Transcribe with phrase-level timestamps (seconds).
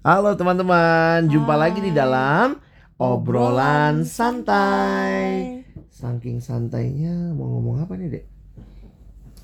[0.00, 1.60] Halo teman-teman, jumpa Hai.
[1.60, 2.56] lagi di dalam
[2.96, 5.60] obrolan santai.
[5.92, 8.24] Saking santainya mau ngomong apa nih, Dek?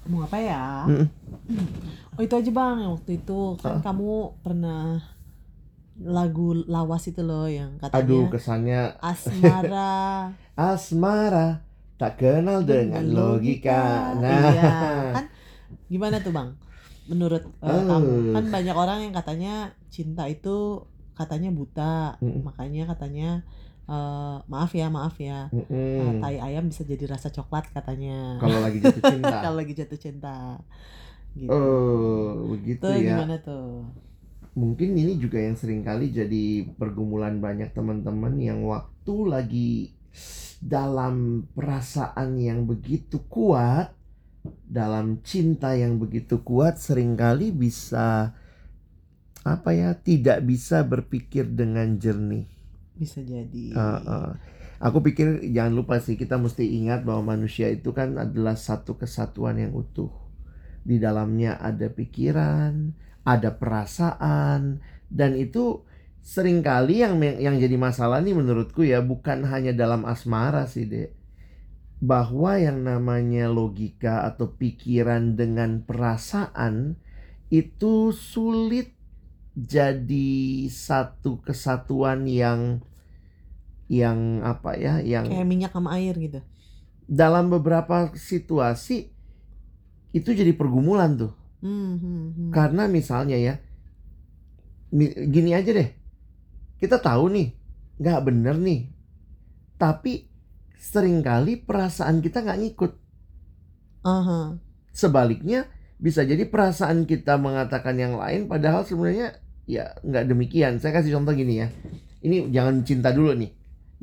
[0.08, 0.88] Mau apa ya?
[0.88, 1.12] Mm-mm.
[2.16, 3.80] Oh itu aja bang, yang waktu itu kan Hah?
[3.84, 5.04] kamu pernah
[6.00, 9.92] lagu lawas itu loh yang katanya Aduh, kesannya asmara
[10.72, 11.60] asmara
[12.00, 14.16] tak kenal dengan logika.
[14.16, 14.72] Nah, iya
[15.20, 15.24] kan
[15.92, 16.48] gimana tuh bang?
[17.06, 17.84] Menurut Eh.
[17.86, 19.54] kamu kan banyak orang yang katanya
[19.88, 20.82] cinta itu
[21.14, 22.44] katanya buta, Mm-mm.
[22.44, 23.40] makanya katanya
[23.86, 26.18] eh, maaf ya maaf ya, eh, mm-mm.
[26.20, 28.36] tai ayam bisa jadi rasa coklat katanya.
[28.36, 29.36] kalau lagi jatuh cinta.
[29.46, 30.36] Kalau lagi jatuh cinta.
[31.32, 31.52] Gitu.
[31.52, 33.12] Oh, begitu Tuh ya.
[33.14, 33.84] gimana tuh?
[34.56, 39.72] Mungkin ini juga yang sering kali jadi pergumulan banyak teman-teman yang waktu lagi
[40.58, 43.92] dalam perasaan yang begitu kuat,
[44.66, 48.36] dalam cinta yang begitu kuat, sering kali bisa
[49.46, 52.46] apa ya, tidak bisa berpikir dengan jernih.
[52.96, 53.72] Bisa jadi.
[53.72, 54.30] Uh, uh.
[54.76, 59.56] Aku pikir jangan lupa sih kita mesti ingat bahwa manusia itu kan adalah satu kesatuan
[59.56, 60.12] yang utuh.
[60.84, 62.92] Di dalamnya ada pikiran,
[63.24, 65.80] ada perasaan, dan itu
[66.20, 71.15] sering kali yang yang jadi masalah nih menurutku ya bukan hanya dalam asmara sih dek.
[72.00, 76.96] Bahwa yang namanya logika atau pikiran dengan perasaan
[77.48, 78.92] itu sulit
[79.56, 82.84] jadi satu kesatuan yang
[83.86, 86.40] yang apa ya yang Kayak minyak sama air gitu.
[87.06, 89.10] dalam beberapa situasi
[90.14, 92.50] itu jadi pergumulan tuh Hmm, hmm, hmm.
[92.52, 93.54] karena misalnya ya
[95.34, 95.88] gini aja deh
[96.80, 97.48] kita tahu nih
[98.00, 98.80] nggak bener nih
[99.80, 100.28] tapi
[100.76, 102.92] sering kali perasaan kita nggak ngikut
[104.06, 104.60] Aha.
[104.92, 111.16] sebaliknya bisa jadi perasaan kita mengatakan yang lain padahal sebenarnya ya nggak demikian saya kasih
[111.16, 111.68] contoh gini ya
[112.22, 113.50] ini jangan cinta dulu nih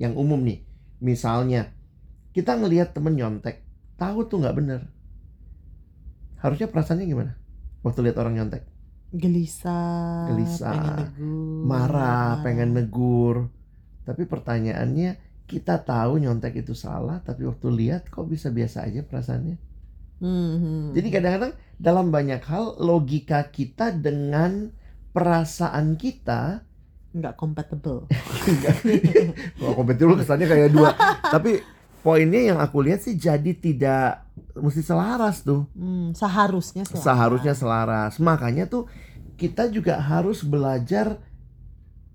[0.02, 0.66] yang umum nih
[1.00, 1.72] misalnya
[2.34, 3.62] kita ngelihat temen nyontek
[3.96, 4.82] tahu tuh nggak bener
[6.42, 7.32] harusnya perasaannya gimana
[7.86, 8.64] waktu lihat orang nyontek
[9.14, 10.26] Gelisah.
[10.34, 10.74] Gelisah.
[10.74, 11.66] Pengen negur.
[11.70, 13.36] marah pengen negur
[14.04, 19.74] tapi pertanyaannya kita tahu nyontek itu salah tapi waktu lihat kok bisa biasa aja perasaannya
[20.24, 20.96] Hmm.
[20.96, 24.72] Jadi kadang-kadang dalam banyak hal logika kita dengan
[25.12, 26.64] perasaan kita
[27.12, 28.08] nggak compatible.
[29.60, 30.96] Kalau kompetitif kesannya kayak dua.
[31.36, 31.60] Tapi
[32.00, 34.24] poinnya yang aku lihat sih jadi tidak
[34.56, 35.68] mesti selaras tuh.
[35.76, 37.04] Hmm, seharusnya selaras.
[37.04, 38.14] Seharusnya selaras.
[38.24, 38.88] Makanya tuh
[39.36, 41.20] kita juga harus belajar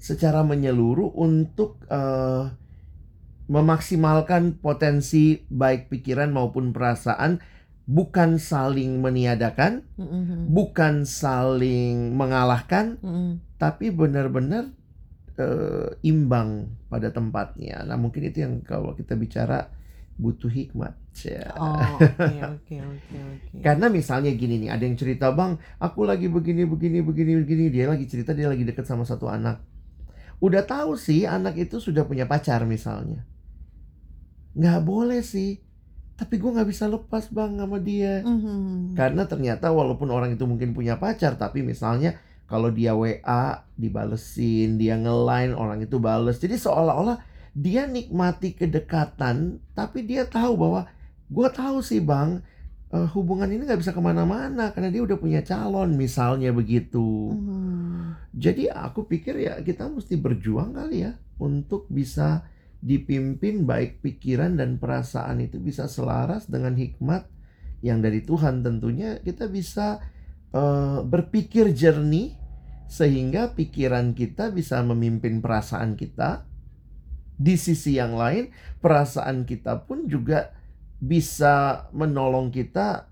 [0.01, 2.43] secara menyeluruh untuk eh,
[3.49, 7.41] memaksimalkan potensi baik pikiran maupun perasaan
[7.89, 10.43] bukan saling meniadakan, Hmm, hmm, hmm.
[10.53, 13.33] bukan saling mengalahkan, Hmm, hmm.
[13.57, 14.77] tapi benar-benar
[15.41, 17.87] eh, imbang pada tempatnya.
[17.89, 19.73] Nah, mungkin itu yang kalau kita bicara
[20.19, 20.99] butuh hikmat.
[21.25, 21.51] Ya.
[21.59, 23.57] Oh, oke oke oke oke.
[23.63, 27.87] Karena misalnya gini nih, ada yang cerita, "Bang, aku lagi begini begini begini begini." Dia
[27.91, 29.63] lagi cerita dia lagi deket sama satu anak.
[30.43, 33.27] Udah tahu sih anak itu sudah punya pacar misalnya.
[34.59, 35.63] Nggak boleh sih.
[36.19, 38.27] Tapi gue nggak bisa lepas bang sama dia.
[38.27, 38.83] Hmm, hmm, hmm.
[38.99, 42.19] Karena ternyata walaupun orang itu mungkin punya pacar, tapi misalnya
[42.51, 46.43] kalau dia WA dibalesin, dia nge-line orang itu bales.
[46.43, 47.23] Jadi seolah-olah
[47.55, 50.91] dia nikmati kedekatan, tapi dia tahu bahwa
[51.31, 52.43] gue tahu sih bang,
[52.91, 57.31] eh, hubungan ini nggak bisa ke mana-mana karena dia udah punya calon, misalnya begitu.
[57.37, 58.19] Hmm.
[58.35, 62.43] Jadi aku pikir ya kita mesti berjuang kali ya untuk bisa
[62.79, 67.27] dipimpin baik pikiran dan perasaan itu bisa selaras dengan hikmat
[67.83, 69.99] yang dari Tuhan tentunya kita bisa
[70.55, 72.35] eh, berpikir jernih
[72.89, 76.47] sehingga pikiran kita bisa memimpin perasaan kita
[77.39, 78.51] di sisi yang lain
[78.83, 80.51] perasaan kita pun juga
[80.99, 83.07] bisa menolong kita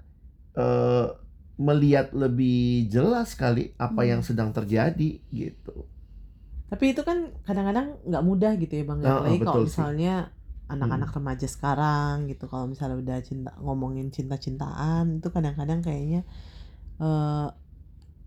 [0.59, 1.09] eh,
[1.57, 4.11] melihat lebih jelas kali apa Hmm.
[4.17, 5.89] yang sedang terjadi gitu.
[6.67, 9.01] Tapi itu kan kadang-kadang nggak mudah gitu ya bang.
[9.05, 10.35] Ah, ah, Apalagi kalau misalnya
[10.67, 12.45] anak-anak remaja sekarang gitu.
[12.51, 16.27] Kalau misalnya udah cinta ngomongin cinta-cintaan itu kadang-kadang kayaknya
[17.01, 17.49] eh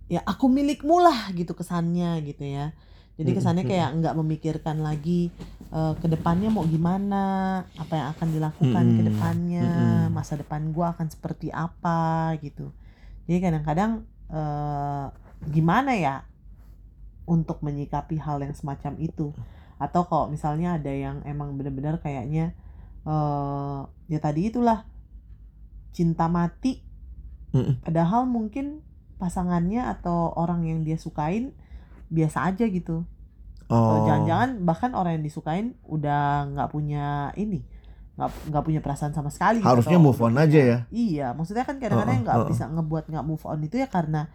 [0.09, 2.73] ya aku milikmu lah gitu kesannya gitu ya.
[3.19, 5.29] Jadi Mm, kesannya mm, kayak nggak memikirkan lagi
[5.75, 7.25] eh, ke depannya mau gimana,
[7.77, 9.69] apa yang akan dilakukan ke Mm, depannya,
[10.07, 10.13] mm.
[10.15, 12.71] masa depan gua akan seperti apa gitu.
[13.27, 13.91] Jadi kadang-kadang
[14.31, 15.05] eh,
[15.51, 16.15] gimana ya
[17.29, 19.29] untuk menyikapi hal yang semacam itu
[19.77, 22.57] atau kalau misalnya ada yang emang benar-benar kayaknya
[23.05, 24.83] eh ya tadi itulah
[25.91, 26.81] cinta mati
[27.51, 27.81] Mm-mm.
[27.81, 28.81] padahal mungkin
[29.15, 31.53] pasangannya atau orang yang dia sukain
[32.09, 33.05] biasa aja gitu
[33.69, 34.01] Oh.
[34.01, 37.61] Jangan-jangan bahkan orang yang disukain udah nggak punya ini
[38.17, 40.77] nggak nggak punya perasaan sama sekali gitu, Harusnya atau move on aja punya- ya.
[40.89, 42.49] iya maksudnya kan kadang-kadang Heeh, nggak heeh.
[42.49, 44.25] bisa ngebuat nggak move on itu ya karena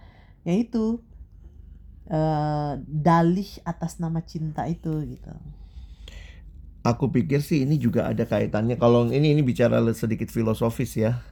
[0.46, 1.02] ya itu
[2.04, 5.32] eh dalih atas nama cinta itu gitu
[6.84, 11.24] Aku pikir sih ini juga ada kaitannya kalau ini ini bicara sedikit filosofis ya.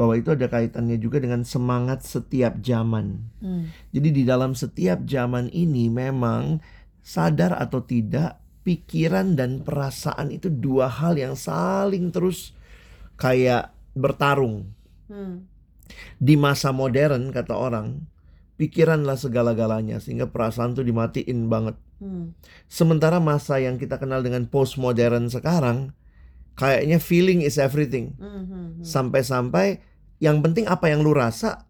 [0.00, 3.28] Bahwa itu ada kaitannya juga dengan semangat setiap zaman.
[3.44, 3.68] Hmm.
[3.92, 6.64] Jadi di dalam setiap zaman ini memang
[7.04, 12.56] sadar atau tidak pikiran dan perasaan itu dua hal yang saling terus
[13.20, 14.72] kayak bertarung.
[15.12, 15.44] Hmm.
[16.16, 18.08] Di masa modern kata orang,
[18.54, 21.76] pikiranlah segala-galanya sehingga perasaan tuh dimatiin banget.
[21.98, 22.34] Hmm.
[22.70, 25.94] Sementara masa yang kita kenal dengan postmodern sekarang
[26.54, 28.14] kayaknya feeling is everything.
[28.18, 28.84] Hmm, hmm, hmm.
[28.86, 29.82] Sampai-sampai
[30.22, 31.66] yang penting apa yang lu rasa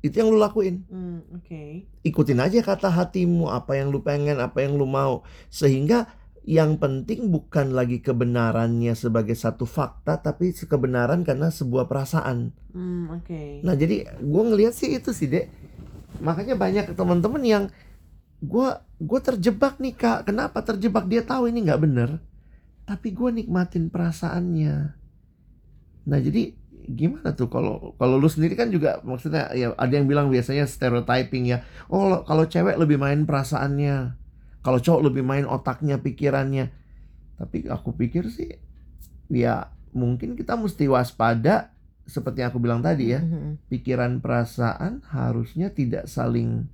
[0.00, 0.86] itu yang lu lakuin.
[0.88, 6.06] Hmm, oke ikutin aja kata hatimu apa yang lu pengen apa yang lu mau sehingga
[6.46, 13.66] yang penting bukan lagi kebenarannya sebagai satu fakta tapi kebenaran karena sebuah perasaan Hmm, oke
[13.66, 15.48] nah jadi gue ngelihat sih itu sih dek
[16.20, 17.64] makanya banyak teman-teman yang
[18.40, 18.68] gue
[19.00, 20.28] gue terjebak nih kak.
[20.28, 21.08] Kenapa terjebak?
[21.08, 22.20] Dia tahu ini nggak bener.
[22.86, 24.74] Tapi gue nikmatin perasaannya.
[26.06, 26.54] Nah jadi
[26.86, 27.50] gimana tuh?
[27.50, 31.66] Kalau kalau lu sendiri kan juga maksudnya ya ada yang bilang biasanya stereotyping ya.
[31.90, 34.16] Oh kalau cewek lebih main perasaannya.
[34.62, 36.70] Kalau cowok lebih main otaknya pikirannya.
[37.36, 38.56] Tapi aku pikir sih
[39.26, 41.75] ya mungkin kita mesti waspada
[42.06, 46.70] seperti yang aku bilang tadi ya Hmm, hmm, pikiran perasaan harusnya tidak saling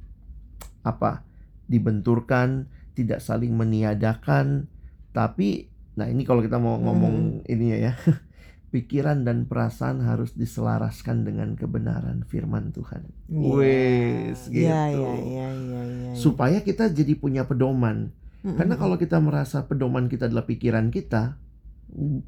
[0.82, 1.24] apa
[1.66, 4.68] dibenturkan, tidak saling meniadakan,
[5.10, 7.94] tapi nah ini kalau kita mau ngomong ininya ya.
[8.72, 13.04] Pikiran dan perasaan harus diselaraskan dengan kebenaran firman Tuhan.
[13.28, 13.52] Iya.
[13.52, 14.56] Wes, Iya, gitu.
[14.96, 16.12] iya, iya, iya, iya.
[16.16, 18.16] Supaya kita jadi punya pedoman.
[18.40, 21.36] Hmm, Karena kalau kita merasa pedoman kita adalah pikiran kita,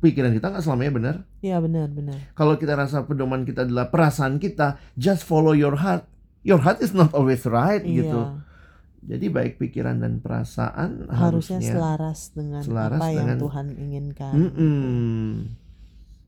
[0.00, 1.14] pikiran kita nggak selamanya benar.
[1.40, 2.18] Iya benar, benar.
[2.36, 6.04] Kalau kita rasa pedoman kita adalah perasaan kita, just follow your heart.
[6.44, 8.12] Your heart is not always right gitu.
[8.12, 8.44] Iya.
[9.04, 11.72] Jadi baik pikiran dan perasaan Harusnya harusnya.
[11.76, 14.32] selaras dengan selaras apa yang dengan- Tuhan inginkan.
[14.32, 15.28] Mm-mm.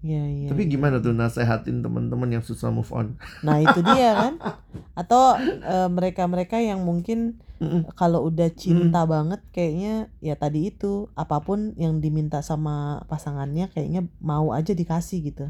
[0.05, 0.49] Iya, iya.
[0.53, 0.73] Tapi iya.
[0.77, 3.17] gimana tuh nasehatin teman-teman yang susah move on?
[3.41, 4.35] Nah, itu dia kan.
[5.00, 7.88] Atau eh, mereka-mereka yang mungkin Mm-mm.
[7.97, 8.58] kalau udah Hmm.
[8.61, 14.73] cinta banget kayaknya ya tadi itu apa pun yang diminta sama pasangannya kayaknya mau aja
[14.76, 15.49] dikasih gitu.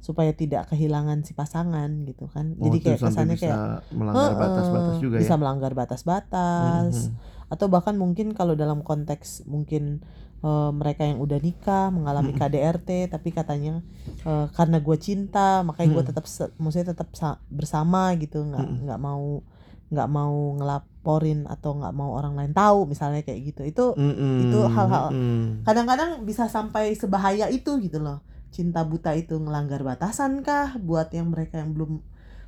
[0.00, 2.56] Supaya tidak kehilangan si pasangan gitu kan.
[2.56, 3.58] Oh, Jadi kayak kesannya bisa kayak
[3.92, 5.40] melanggar "Heeh, batas-batas juga bisa ya.
[5.40, 7.52] melanggar batas-batas Mhm.
[7.52, 10.00] atau bahkan mungkin kalau dalam konteks mungkin
[10.40, 12.40] eh, mereka yang udah nikah mengalami Mm-mm.
[12.40, 13.84] KDRT tapi katanya
[14.24, 16.10] eh, karena gue cinta makanya gue Mm-mm.
[16.16, 16.24] tetap
[16.56, 19.44] maksudnya tetap sa- bersama gitu nggak nggak mau
[19.92, 24.58] nggak mau ngelaporin atau nggak mau orang lain tahu misalnya kayak gitu itu Mm-mm, itu
[24.74, 25.66] hal-hal- mm-mm.
[25.66, 28.18] kadang-kadang bisa sampai sebahaya itu gitu loh
[28.54, 31.92] cinta buta itu ngelanggar batasan kah buat yang mereka yang belum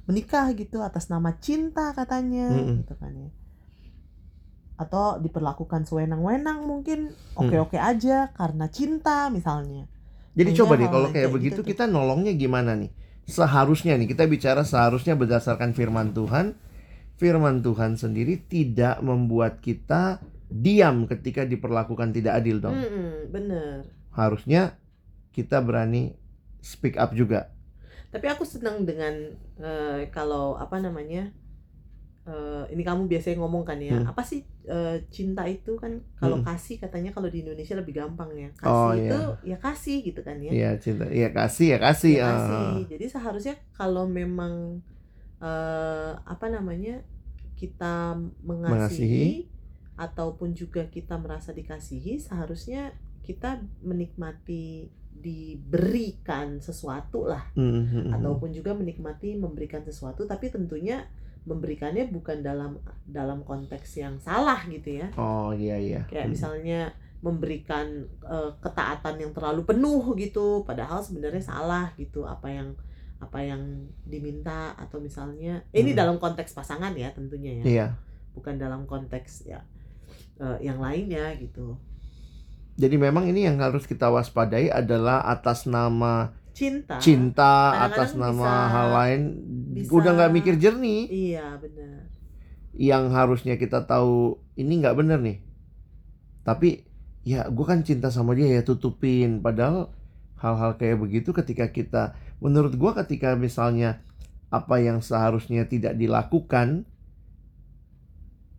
[0.09, 2.79] menikah gitu atas nama cinta katanya Mm-mm.
[2.79, 3.31] gitu kan ya
[4.83, 9.87] atau diperlakukan sewenang-wenang mungkin oke-oke aja karena cinta misalnya
[10.33, 12.89] Jadi Kayaknya coba deh kalau kayak kayak begitu gitu kita nolongnya gimana nih?
[13.29, 16.57] Seharusnya nih kita bicara seharusnya berdasarkan firman Tuhan.
[17.23, 22.75] Firman Tuhan sendiri tidak membuat kita diam ketika diperlakukan tidak adil dong.
[23.29, 24.75] bener Harusnya
[25.31, 26.13] kita berani
[26.61, 27.49] speak up juga.
[28.09, 29.15] tapi aku senang dengan
[29.57, 31.33] eh, kalau apa namanya
[32.23, 34.07] eh, ini kamu biasanya ngomong kan ya Hmm.
[34.07, 36.45] apa sih eh, cinta itu kan kalau Hmm.
[36.45, 39.57] kasih katanya kalau di Indonesia lebih gampang ya kasih Oh, itu iya.
[39.57, 42.13] ya kasih gitu kan ya Iya cinta, iya kasih ya kasih.
[42.15, 42.31] Ya, ah.
[42.31, 42.79] kasih.
[42.93, 44.85] jadi seharusnya kalau memang
[45.41, 47.01] eh, apa namanya
[47.63, 49.31] kita mengasihi, Mengasihi.
[49.95, 52.91] ataupun juga kita merasa dikasihi seharusnya
[53.23, 58.13] kita menikmati diberikan sesuatu lah Hmm, hmm, hmm.
[58.13, 61.07] ataupun juga menikmati memberikan sesuatu tapi tentunya
[61.43, 66.03] memberikannya bukan dalam dalam konteks yang salah gitu ya Oh iya iya.
[66.07, 66.35] kayak Hmm.
[66.35, 66.81] misalnya
[67.23, 67.87] memberikan
[68.27, 72.75] eh, ketaatan yang terlalu penuh gitu padahal sebenarnya salah gitu apa yang
[73.23, 73.63] apa yang
[74.03, 76.01] diminta atau misalnya eh, ini Hmm.
[76.03, 77.87] dalam konteks pasangan ya tentunya ya Iya.
[78.33, 79.63] bukan dalam konteks ya
[80.37, 81.79] eh, yang lainnya gitu
[82.73, 88.33] Jadi memang ini yang harus kita waspadai adalah atas nama cinta cinta, kadang-kadang atas nama
[88.49, 89.21] bisa- hal lain,
[89.73, 91.03] bisa- udah nggak mikir jernih.
[91.07, 92.09] iya benar
[92.73, 95.39] Yang harusnya kita tahu ini nggak bener nih.
[96.43, 96.83] Tapi
[97.23, 99.39] ya gue kan cinta sama dia ya tutupin.
[99.39, 99.93] Padahal
[100.37, 104.03] hal-hal kayak begitu ketika kita, menurut gue ketika misalnya
[104.51, 106.85] apa yang seharusnya tidak dilakukan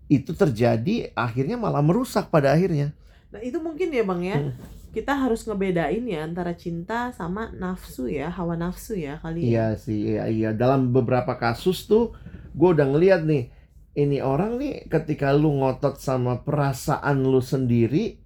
[0.08, 2.96] itu terjadi akhirnya malah merusak pada akhirnya.
[3.30, 4.38] Nah itu mungkin ya bang ya.
[4.40, 4.54] Hmm.
[4.94, 9.50] Kita harus ngebedain ya antara cinta sama nafsu ya, hawa nafsu ya kali ya.
[9.50, 10.50] Iya sih, iya, iya.
[10.54, 12.14] Dalam beberapa kasus tuh,
[12.54, 13.50] gue udah ngeliat nih,
[13.98, 18.22] ini orang nih ketika lu ngotot sama perasaan lu sendiri,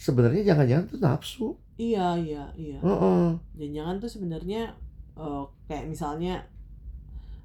[0.00, 1.48] sebenarnya jangan-jangan tuh nafsu.
[1.76, 2.80] Iya iya iya.
[2.80, 3.36] Heeh.
[3.60, 4.72] Jangan-jangan tuh sebenarnya
[5.16, 6.44] eh, kayak misalnya,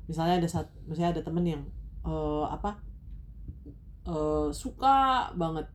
[0.05, 1.63] misalnya ada saat, misalnya ada temen yang
[2.05, 2.77] eh, apa
[4.07, 5.67] eh, suka banget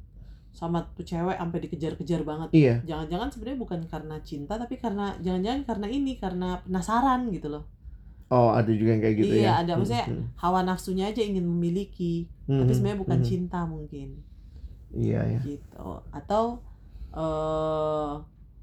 [0.56, 2.48] sama tuh cewek sampai dikejar-kejar banget.
[2.56, 2.74] Iya.
[2.88, 7.64] Jangan-jangan sebenarnya bukan karena cinta tapi karena jangan-jangan karena ini karena penasaran gitu loh.
[8.26, 9.52] Oh, ada juga yang kayak gitu Iya, ya.
[9.62, 9.72] ada.
[9.78, 13.28] Maksudnya Hmm, Hawa nafsunya aja ingin memiliki, hmm, tapi hmm, sebenarnya bukan hmm.
[13.28, 14.08] cinta mungkin.
[14.96, 15.40] Iya, ya.
[15.44, 16.64] gitu atau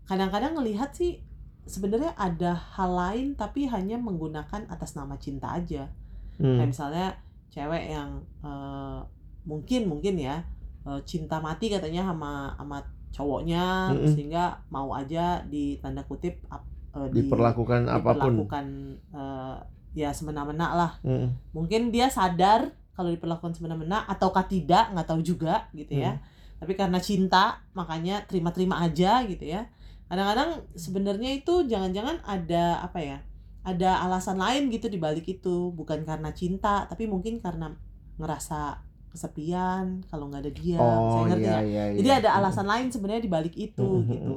[0.06, 1.22] kadang-kadang ngelihat sih
[1.65, 5.88] sebenarnya ada hal lain tapi hanya menggunakan atas nama cinta aja
[6.34, 6.58] Hmm.
[6.58, 7.08] kayak misalnya
[7.48, 8.10] cewek yang
[8.41, 9.00] eh,
[9.43, 10.41] mungkin mungkin ya
[10.84, 12.77] eh, cinta mati katanya sama sama
[13.13, 14.10] cowoknya Mm-mm.
[14.10, 18.34] sehingga mau aja di tanda kutip ap- eh, di- Diperlakukan apa pun.
[18.34, 18.65] diperlakukan
[19.13, 19.55] eh,
[19.93, 21.38] ya semena-mena lah Hmm.
[21.53, 26.17] mungkin dia sadar kalau diperlakukan semena-mena ataukah tidak nggak tahu juga gitu ya
[26.58, 29.70] tapi karena cinta makanya terima-terima aja gitu ya
[30.13, 33.17] kadang-kadang sebenarnya itu jangan-jangan ada apa ya
[33.65, 37.74] ada alasan lain gitu di balik itu bukan karena cinta tapi mungkin karena
[38.15, 38.77] ngerasa
[39.10, 41.65] kesepian kalau nggak ada dia Oh, saya ngerti iya, nggak?
[41.65, 41.98] iya, iya.
[41.98, 44.34] jadi ada alasan lain sebenarnya di balik itu hmm, gitu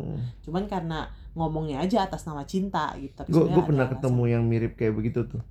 [0.49, 0.99] cuman karena
[1.33, 4.01] ngomongnya aja atas nama cinta gitu tapi Gue pernah alasan.
[4.01, 5.45] ketemu yang mirip kayak begitu tuh.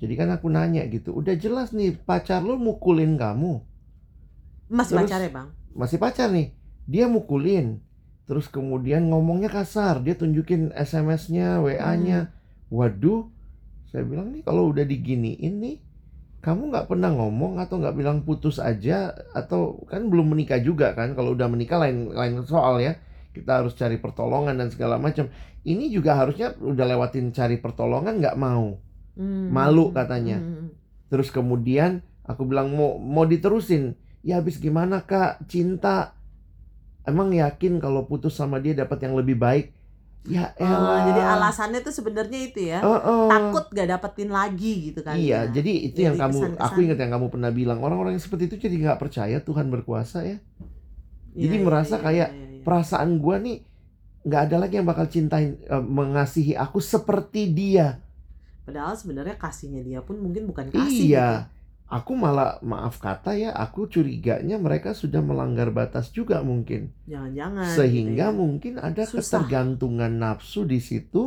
[0.00, 3.60] Jadi kan aku nanya gitu, udah jelas nih pacar lu mukulin kamu,
[4.66, 6.50] masih Terus- pacar ya bang masih pacar nih,
[6.82, 7.78] dia mukulin,
[8.30, 12.34] terus kemudian ngomongnya kasar, dia tunjukin SMS-nya, WA-nya, Hmm.
[12.70, 13.26] waduh,
[13.90, 15.82] saya bilang nih kalau udah diginiin nih,
[16.40, 21.18] kamu nggak pernah ngomong atau nggak bilang putus aja atau kan belum menikah juga kan?
[21.18, 22.94] Kalau udah menikah lain lain soal ya,
[23.34, 25.28] kita harus cari pertolongan dan segala macam.
[25.66, 28.78] Ini juga harusnya udah lewatin cari pertolongan nggak mau.
[29.18, 29.52] Hmm.
[29.52, 30.40] Malu katanya.
[30.40, 30.72] Hmm.
[31.10, 33.98] Terus kemudian aku bilang mau mau diterusin.
[34.24, 36.16] Ya habis gimana kak cinta.
[37.02, 39.72] Emang yakin kalau putus sama dia dapat yang lebih baik?
[40.22, 41.00] Ya Oh, elah.
[41.02, 43.24] jadi alasannya tuh sebenarnya itu ya Heeh.
[43.26, 45.48] takut gak dapetin lagi gitu kan Iya, ya.
[45.48, 46.60] jadi itu Jadi yang kamu kesan-kesan.
[46.60, 50.20] aku ingat yang kamu pernah bilang orang-orang yang seperti itu jadi nggak percaya Tuhan berkuasa
[50.22, 50.36] ya.
[51.32, 52.60] Iya, jadi iya, merasa iya, kayak iya, iya.
[52.60, 53.64] Perasaan gua nih
[54.20, 57.96] nggak ada lagi yang bakal cintain eh, mengasihi aku seperti dia.
[58.60, 61.28] padahal sebenarnya kasihnya dia pun mungkin bukan kasih Iya.
[61.98, 66.82] Aku malah maaf kata ya, aku curiganya mereka sudah melanggar batas juga mungkin.
[66.94, 67.10] gitu.
[67.10, 68.40] jangan-jangan Sehingga gitu ya.
[68.40, 69.16] mungkin ada Susah.
[69.16, 71.22] ketergantungan nafsu di situ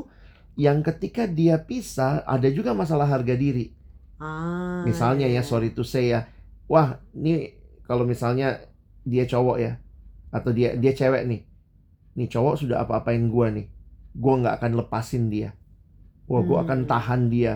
[0.66, 3.66] yang ketika dia pisah ada juga masalah harga diri.
[4.20, 6.28] ah, Misalnya iya, ya sorry to say ya,
[6.68, 7.56] wah ini
[7.88, 8.60] kalau misalnya
[9.08, 9.72] dia cowok ya
[10.36, 11.42] atau dia dia cewek nih,
[12.18, 13.68] nih cowok sudah apa-apain gua nih,
[14.16, 15.50] gua nggak akan lepasin dia,
[16.30, 16.90] wah gua akan Hmm.
[16.92, 17.54] tahan dia.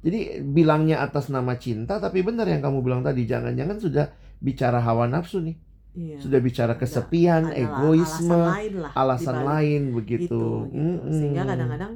[0.00, 4.06] Jadi bilangnya atas nama cinta, tapi benar yang kamu bilang tadi, jangan-jangan sudah
[4.40, 5.56] bicara hawa nafsu nih,
[5.92, 6.16] iya.
[6.16, 10.24] sudah bicara Ada- kesepian, Adalah egoisme, alasan lain lah alasan lain itu begitu.
[10.24, 10.44] gitu.
[10.72, 11.12] Mm-mm.
[11.12, 11.92] sehingga kadang-kadang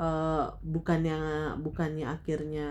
[0.00, 1.18] eh, bukannya
[1.60, 2.68] bukannya akhirnya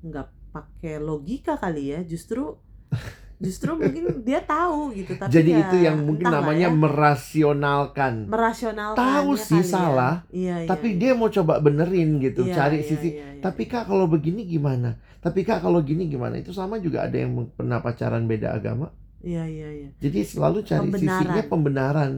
[0.00, 0.26] nggak
[0.56, 2.56] pakai logika kali ya justru
[3.36, 8.26] justru mungkin dia tahu gitu tapi Jadi ya itu yang mungkin namanya ya, merasionalkan.
[8.26, 10.98] merasionalkan Tahu sih salah, iya, iya, tapi iya.
[11.00, 13.08] dia mau coba benerin gitu, Iya, cari iya, sisi.
[13.12, 13.42] iya, iya.
[13.42, 14.94] Tapi kak kalau begini gimana?
[15.18, 16.36] Tapi kak kalau gini gimana?
[16.36, 18.92] Itu sama juga ada yang pernah pacaran beda agama.
[19.20, 21.16] iya iya iya Jadi selalu cari Pembenaran.
[21.16, 22.12] sisinya pembenaran.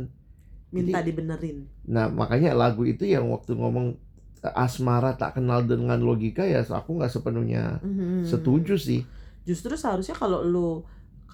[0.69, 3.95] minta Jadi- dibenerin Nah makanya lagu itu yang waktu ngomong
[4.37, 8.27] eh, asmara tak kenal dengan logika ya aku nggak sepenuhnya Mhm.
[8.27, 9.07] setuju sih.
[9.43, 10.83] justru seharusnya kalau lu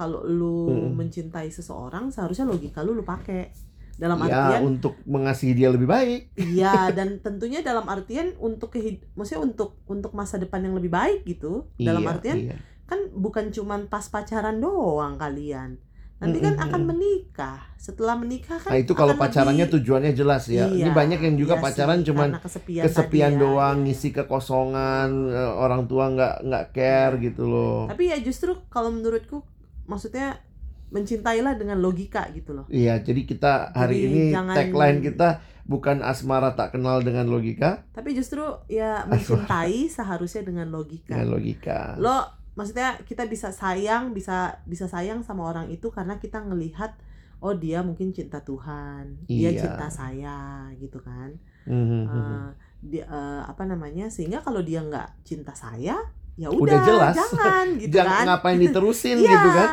[0.02, 0.99] kalau lu Mm.
[0.99, 3.54] mencintai seseorang seharusnya logika lu lu pakai
[3.94, 6.35] dalam Ya artian untuk mengasihi dia lebih baik.
[6.35, 11.23] iya dan tentunya dalam artian untuk kehid maksudnya untuk untuk masa depan yang lebih baik
[11.25, 12.56] gitu dalam Iya, artian iya.
[12.82, 15.78] kan bukan cuman pas pacaran doang kalian
[16.18, 20.47] nanti kan Mm-mm, akan menikah setelah menikah kan Nah itu kalau pacarannya lebih- tujuannya jelas
[20.49, 20.71] ya.
[20.71, 23.85] Ini Iya, banyak yang juga iya pacaran sih, cuman kesepian, kesepian tadi ya, doang, iya,
[23.85, 27.80] ngisi kekosongan, eh, orang tua nggak nggak care gitu loh.
[27.87, 29.42] tapi ya justru kalau menurutku
[29.85, 30.41] maksudnya
[30.89, 35.29] mencintailah dengan logika gitu loh Iya, jadi kita hari Jadi ini jangan- tagline kita
[35.62, 41.97] bukan asmara tak kenal dengan logika, tapi justru ya mencintai seharusnya dengan logika dengan logika.
[41.97, 42.19] lo
[42.53, 46.93] maksudnya kita bisa sayang bisa bisa sayang sama orang itu karena kita ngelihat
[47.41, 49.61] oh dia mungkin cinta Tuhan dia Iya.
[49.65, 50.39] cinta saya
[50.77, 51.33] gitu kan
[51.65, 52.11] Mhm, mhm.
[52.11, 52.49] Eh,
[52.85, 55.95] dia eh, apa namanya sehingga kalau dia nggak cinta saya
[56.35, 57.15] ya Udah udah jelas.
[57.17, 59.69] jangan gitu Jangan kan ngapain diterusin Iya, gitu kan.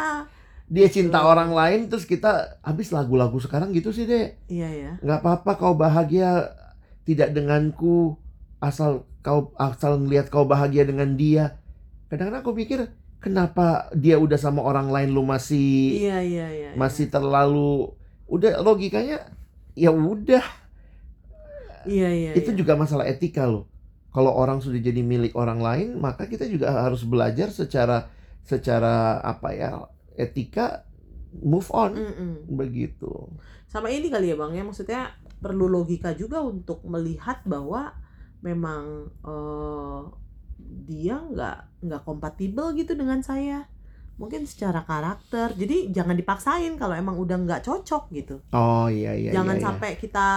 [0.69, 1.31] Dia cinta Betul.
[1.33, 4.37] orang lain terus kita habis lagu-lagu sekarang gitu sih deh.
[4.45, 6.53] iya ya nggak apa-apa kau bahagia
[7.03, 8.13] tidak denganku
[8.59, 11.57] asal kau asal ngelihat kau bahagia dengan dia
[12.05, 12.79] kadang-kadang aku pikir
[13.17, 17.89] kenapa dia udah sama orang lain lu masih iya iya iya masih terlalu
[18.29, 19.25] udah logikanya
[19.73, 20.45] ya udah
[21.87, 22.57] iya iya itu iya.
[22.57, 23.65] juga masalah etika loh
[24.09, 28.09] kalau orang sudah jadi milik orang lain maka kita juga harus belajar secara
[28.41, 29.69] secara apa ya
[30.17, 30.89] etika
[31.37, 31.93] move on.
[31.95, 32.33] Mm-mm.
[32.49, 33.29] begitu.
[33.69, 34.63] Sama ini kali ya bang ya.
[34.65, 35.01] Maksudnya
[35.39, 37.93] perlu logika juga untuk melihat bahwa
[38.41, 40.01] memang eh,
[40.89, 43.69] dia nggak nggak kompatibel gitu dengan saya.
[44.19, 45.55] Mungkin secara karakter.
[45.55, 48.41] Jadi jangan dipaksain kalau emang udah nggak cocok gitu.
[48.51, 49.67] Oh iya iya jangan iya, iya.
[49.69, 50.27] sampai kita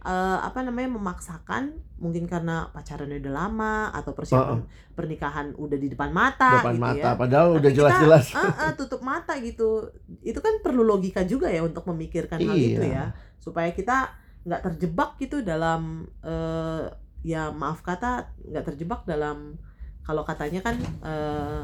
[0.00, 4.64] eh, apa namanya memaksakan mungkin karena pacarannya udah lama atau persiapan
[4.96, 7.16] pernikahan udah di depan mata depan gitu mata ya.
[7.16, 8.26] padahal Tapi udah jelas-jelas.
[8.40, 9.84] eh, eh, tutup mata gitu.
[10.20, 12.96] Itu kan perlu logika juga ya untuk memikirkan hal itu Iya.
[12.96, 13.04] ya.
[13.36, 16.88] Supaya kita nggak terjebak gitu dalam eh,
[17.20, 19.60] ya maaf kata nggak terjebak dalam
[20.00, 21.62] kalau katanya kan eh,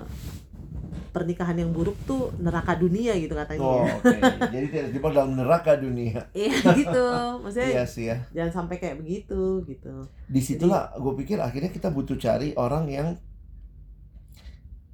[1.11, 4.17] pernikahan yang buruk tuh neraka dunia gitu katanya Oh, oke.
[4.53, 6.21] Jadi tidak terjebak dalam neraka dunia.
[6.37, 7.05] iya gitu
[7.41, 8.17] maksudnya Iya sih ya.
[8.31, 13.09] jangan sampai kayak begitu gitu Di situlah gue pikir akhirnya kita butuh cari orang yang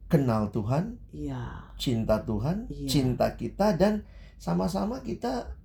[0.06, 2.84] kenal Tuhan, iya cinta Tuhan, Iya.
[2.86, 4.04] cinta kita dan
[4.36, 5.56] sama-sama kita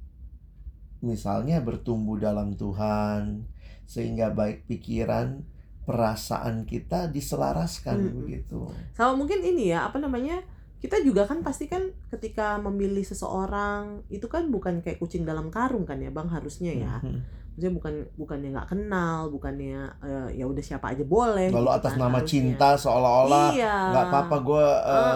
[1.00, 3.44] misalnya bertumbuh dalam Tuhan
[3.84, 5.44] sehingga baik pikiran,
[5.88, 8.16] perasaan kita diselaraskan Mm-mm.
[8.20, 8.68] begitu.
[8.92, 10.44] sama mungkin ini ya apa namanya
[10.78, 15.84] kita juga kan pasti kan ketika memilih seseorang itu kan bukan kayak kucing dalam karung
[15.84, 17.20] kan ya bang harusnya ya Mhm.
[17.50, 21.92] maksudnya bukan bukannya nggak kenal bukannya eh, ya udah siapa aja boleh Lalu gitu atas
[21.92, 22.30] kan, nama harusnya.
[22.30, 24.66] cinta seolah-olah iya nggak apa-apa gue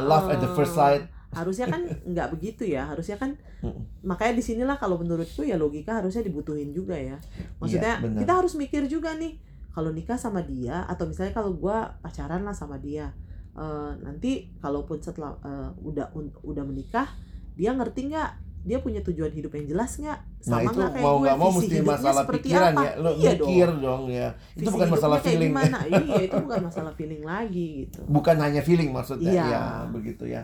[0.04, 1.04] love at the first sight.
[1.32, 3.86] harusnya kan nggak begitu ya harusnya kan Mm-mm.
[4.02, 7.22] makanya di sinilah kalau menurutku ya logika harusnya dibutuhin juga ya
[7.56, 8.20] maksudnya Iya, benar.
[8.20, 9.38] kita harus mikir juga nih
[9.72, 13.12] kalau nikah sama dia atau misalnya kalau gua pacaran lah sama dia
[13.54, 17.08] eh, nanti kalaupun setelah eh, udah un- udah menikah
[17.56, 18.32] dia ngerti nggak
[18.62, 21.38] dia punya tujuan hidup yang jelas nggak Nah sama itu nggak kayak mau gue nggak
[21.38, 22.84] mau visi mesti masalah pikiran apa?
[22.86, 24.30] ya, lo iya mikir dong dong ya.
[24.38, 25.52] Itu Visi bukan masalah feeling,
[25.90, 29.46] iya itu bukan masalah feeling lagi gitu bukan hanya feeling maksudnya Iya.
[29.50, 30.44] ya begitu ya.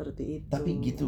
[0.00, 0.48] Seperti itu.
[0.48, 1.04] Tapi gitu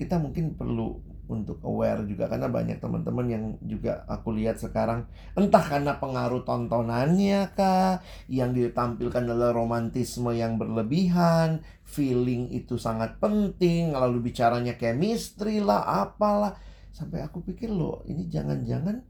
[0.00, 0.96] kita mungkin perlu
[1.30, 5.06] untuk aware juga karena banyak teman-teman yang juga aku lihat sekarang
[5.38, 13.94] entah karena pengaruh tontonannya kah yang ditampilkan adalah romantisme yang berlebihan, feeling itu sangat penting,
[13.94, 16.58] lalu bicaranya chemistry lah, apalah.
[16.90, 19.04] Sampai aku pikir loh ini jangan-jangan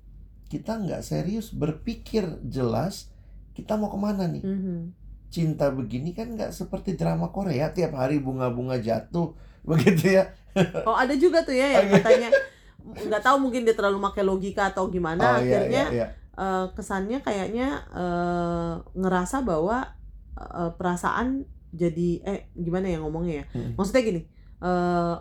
[0.51, 3.09] kita nggak serius berpikir jelas
[3.57, 4.45] kita mau ke mana nih?
[4.45, 4.79] Mhm.
[5.31, 9.33] Cinta begini kan nggak seperti drama Korea tiap hari bunga-bunga jatuh
[9.71, 10.35] begitu ya.
[10.83, 12.31] Oh ada juga tuh ya yang katanya
[12.81, 16.07] nggak tahu mungkin dia terlalu pakai logika atau gimana oh iya akhirnya iya iya.
[16.35, 19.95] eh, kesannya kayaknya eh, ngerasa bahwa
[20.35, 23.47] eh, perasaan jadi eh gimana ya ngomongnya ya?
[23.55, 23.79] Hmm.
[23.79, 24.23] maksudnya gini
[24.65, 25.17] eh,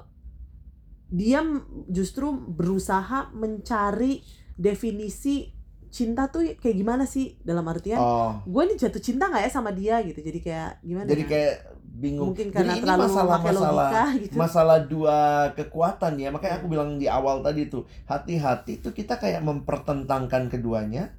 [1.10, 1.42] dia
[1.90, 4.22] justru berusaha mencari
[4.56, 5.59] definisi
[5.90, 7.38] cinta tuh kayak gimana sih?
[7.42, 8.42] Dalam artian oh.
[8.46, 10.22] gue nih jatuh cinta nggak ya sama dia gitu?
[10.22, 11.30] Jadi kayak gimana jadi ya?
[11.30, 11.56] kayak
[12.00, 12.32] bingung.
[12.32, 14.36] Mungkin Jadi karena ini terlalu masalah masalah logika gitu.
[14.38, 15.20] masalah dua
[15.58, 16.30] kekuatan ya.
[16.30, 21.14] Makanya aku bilang di awal tadi tuh hati-hati tuh kita kayak mempertentangkan keduanya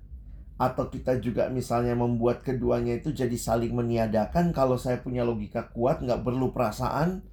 [0.61, 4.54] atau kita juga misalnya membuat keduanya itu jadi saling meniadakan.
[4.54, 7.26] Kalau saya punya logika kuat nggak perlu perasaan.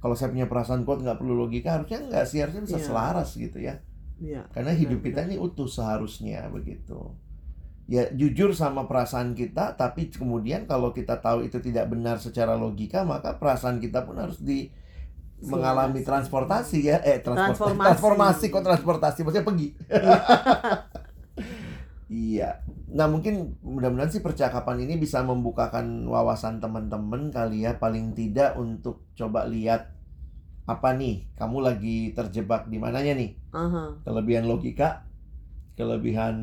[0.00, 2.40] Kalau saya punya perasaan kuat nggak perlu logika harusnya nggak sih?
[2.40, 2.86] Harusnya bisa Iya.
[2.88, 3.80] selaras gitu ya
[4.20, 4.44] Iya.
[4.52, 7.16] karena hidup kita ini utuh seharusnya begitu.
[7.90, 13.02] Ya jujur sama perasaan kita tapi kemudian kalau kita tahu itu tidak benar secara logika
[13.02, 14.70] maka perasaan kita pun harus di
[15.40, 17.00] mengalami transportasi ya.
[17.00, 17.74] Eh transportasi.
[17.74, 17.86] Transformasi.
[17.88, 19.18] transformasi kok transportasi?
[19.24, 19.68] Maksudnya pergi.
[22.10, 22.66] Iya.
[22.90, 29.06] Nah mungkin mudah-mudahan sih percakapan ini bisa membukakan wawasan teman-teman kali ya paling tidak untuk
[29.14, 29.94] coba lihat
[30.68, 34.00] apa nih kamu lagi terjebak di mananya nih Aha.
[34.06, 35.08] kelebihan logika,
[35.74, 36.36] kelebihan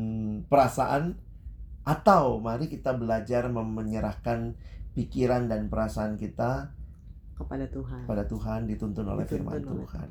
[0.46, 1.16] perasaan,
[1.86, 4.52] atau mari kita belajar menyerahkan
[4.92, 6.74] pikiran dan perasaan kita
[7.38, 8.02] kepada Tuhan.
[8.04, 10.08] pada Tuhan dituntun oleh Dituntun firman oleh Tuhan.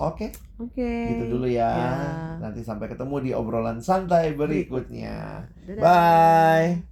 [0.00, 0.88] Oke, Oke.
[1.12, 1.68] gitu dulu ya.
[1.68, 1.92] Ya.
[2.40, 5.44] Nanti sampai ketemu di obrolan santai berikutnya.
[5.68, 5.82] Dadah.
[5.84, 6.91] Bye.